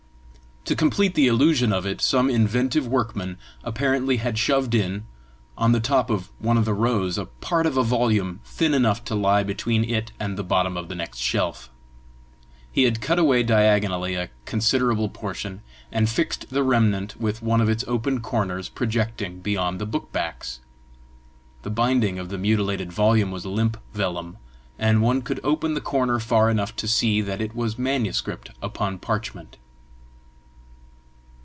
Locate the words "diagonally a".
13.41-14.29